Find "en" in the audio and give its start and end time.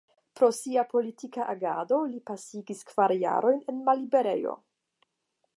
3.75-3.85